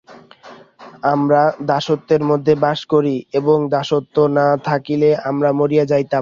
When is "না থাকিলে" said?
4.37-5.09